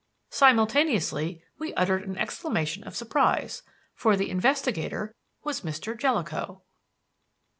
[0.31, 3.61] Simultaneously we uttered an exclamation of surprise;
[3.93, 5.95] for the investigator was Mr.
[5.95, 6.63] Jellicoe.